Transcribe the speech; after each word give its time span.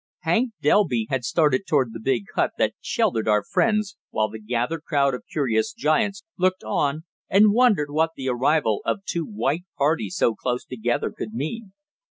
Hank 0.21 0.53
Delby 0.63 1.05
had 1.11 1.23
started 1.23 1.67
toward 1.67 1.93
the 1.93 1.99
big 1.99 2.23
hut 2.33 2.53
that 2.57 2.73
sheltered 2.81 3.27
our 3.27 3.43
friends, 3.43 3.97
while 4.09 4.29
the 4.29 4.39
gathered 4.41 4.83
crowd 4.83 5.13
of 5.13 5.21
curious 5.31 5.73
giants 5.73 6.23
looked 6.39 6.63
on 6.63 7.03
and 7.29 7.53
wondered 7.53 7.91
what 7.91 8.13
the 8.15 8.27
arrival 8.27 8.81
of 8.83 9.05
two 9.05 9.27
white 9.27 9.65
parties 9.77 10.15
so 10.15 10.33
close 10.33 10.65
together 10.65 11.11
could 11.15 11.33
mean. 11.35 11.73